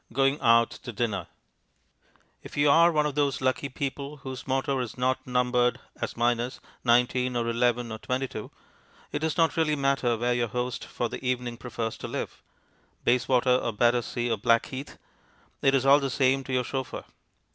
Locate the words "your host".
10.33-10.85